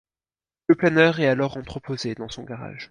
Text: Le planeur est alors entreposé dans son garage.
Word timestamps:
Le 0.65 0.73
planeur 0.73 1.19
est 1.19 1.27
alors 1.27 1.57
entreposé 1.57 2.15
dans 2.15 2.27
son 2.27 2.41
garage. 2.43 2.79